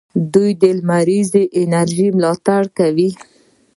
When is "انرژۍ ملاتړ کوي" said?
1.61-3.09